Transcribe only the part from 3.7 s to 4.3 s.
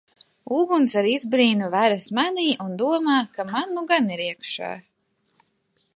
nu gan ir